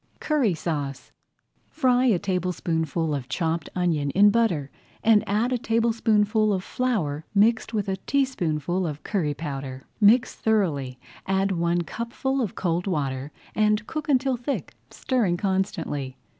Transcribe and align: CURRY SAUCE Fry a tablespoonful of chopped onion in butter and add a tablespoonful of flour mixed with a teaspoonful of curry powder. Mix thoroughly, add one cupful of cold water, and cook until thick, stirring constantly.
CURRY 0.19 0.55
SAUCE 0.55 1.11
Fry 1.69 2.05
a 2.05 2.17
tablespoonful 2.17 3.13
of 3.13 3.29
chopped 3.29 3.69
onion 3.75 4.09
in 4.09 4.31
butter 4.31 4.71
and 5.03 5.23
add 5.29 5.53
a 5.53 5.59
tablespoonful 5.59 6.51
of 6.51 6.63
flour 6.63 7.23
mixed 7.35 7.71
with 7.71 7.87
a 7.87 7.97
teaspoonful 8.07 8.87
of 8.87 9.03
curry 9.03 9.35
powder. 9.35 9.83
Mix 9.99 10.33
thoroughly, 10.33 10.97
add 11.27 11.51
one 11.51 11.83
cupful 11.83 12.41
of 12.41 12.55
cold 12.55 12.87
water, 12.87 13.31
and 13.53 13.85
cook 13.85 14.09
until 14.09 14.37
thick, 14.37 14.73
stirring 14.89 15.37
constantly. 15.37 16.17